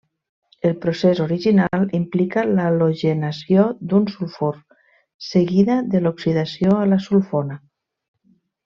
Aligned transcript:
El 0.67 0.71
procés 0.85 1.19
original 1.25 1.91
implica 1.97 2.45
l'halogenació 2.53 3.67
d'un 3.91 4.09
sulfur, 4.17 4.51
seguida 5.29 5.79
de 5.95 6.05
l'oxidació 6.07 6.77
a 6.81 6.93
la 6.95 7.01
sulfona. 7.11 7.61